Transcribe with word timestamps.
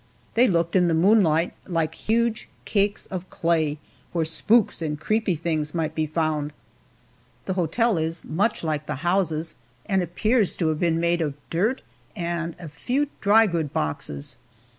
They 0.33 0.47
looked, 0.47 0.75
in 0.75 0.87
the 0.87 0.95
moonlight, 0.95 1.53
like 1.67 1.93
huge 1.93 2.49
cakes 2.65 3.05
of 3.05 3.29
clay, 3.29 3.77
where 4.13 4.25
spooks 4.25 4.81
and 4.81 4.99
creepy 4.99 5.35
things 5.35 5.75
might 5.75 5.93
be 5.93 6.07
found. 6.07 6.53
The 7.45 7.53
hotel 7.53 7.99
is 7.99 8.25
much 8.25 8.63
like 8.63 8.87
the 8.87 8.95
houses, 9.05 9.57
and 9.85 10.01
appears 10.01 10.57
to 10.57 10.69
have 10.69 10.79
been 10.79 10.99
made 10.99 11.21
of 11.21 11.35
dirt, 11.51 11.83
and 12.15 12.55
a 12.57 12.67
few 12.67 13.09
drygoods 13.21 13.73
boxes. 13.73 14.37